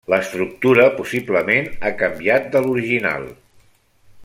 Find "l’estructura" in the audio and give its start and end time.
0.11-0.85